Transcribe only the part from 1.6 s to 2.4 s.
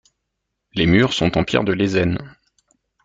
de Lezennes.